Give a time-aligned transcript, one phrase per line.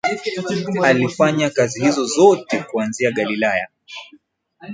[0.83, 3.67] Alifanya kazi hizo zote kuanzia Galilaya